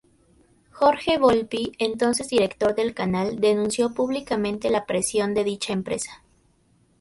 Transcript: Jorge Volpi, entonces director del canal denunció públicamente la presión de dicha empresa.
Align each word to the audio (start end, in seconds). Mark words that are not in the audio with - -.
Jorge 0.71 1.19
Volpi, 1.19 1.73
entonces 1.77 2.27
director 2.27 2.73
del 2.73 2.95
canal 2.95 3.39
denunció 3.39 3.93
públicamente 3.93 4.71
la 4.71 4.87
presión 4.87 5.35
de 5.35 5.43
dicha 5.43 5.73
empresa. 5.73 6.23